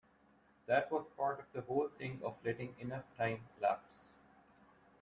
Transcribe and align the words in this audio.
That 0.65 0.91
was 0.91 1.05
part 1.15 1.39
of 1.41 1.45
the 1.53 1.61
whole 1.61 1.87
thing 1.99 2.21
of 2.23 2.33
letting 2.43 2.73
enough 2.79 3.03
time 3.19 3.41
lapse. 3.59 4.07